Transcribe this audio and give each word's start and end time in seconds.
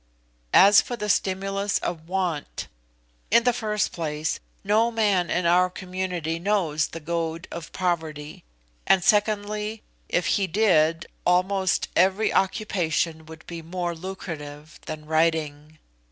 As 0.55 0.81
for 0.81 0.95
the 0.95 1.09
stimulus 1.09 1.77
of 1.77 2.09
want; 2.09 2.67
in 3.29 3.43
the 3.43 3.53
first 3.53 3.91
place, 3.91 4.39
no 4.63 4.89
man 4.89 5.29
in 5.29 5.45
our 5.45 5.69
community 5.69 6.39
knows 6.39 6.87
the 6.87 6.99
goad 6.99 7.47
of 7.51 7.71
poverty; 7.71 8.43
and, 8.87 9.03
secondly, 9.03 9.83
if 10.09 10.25
he 10.25 10.47
did, 10.47 11.05
almost 11.23 11.87
every 11.95 12.33
occupation 12.33 13.27
would 13.27 13.45
be 13.45 13.61
more 13.61 13.93
lucrative 13.93 14.79
than 14.87 15.05
writing. 15.05 15.77